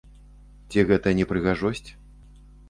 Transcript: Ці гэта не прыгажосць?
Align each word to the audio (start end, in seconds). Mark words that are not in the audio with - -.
Ці 0.73 0.85
гэта 0.91 1.13
не 1.19 1.27
прыгажосць? 1.33 1.85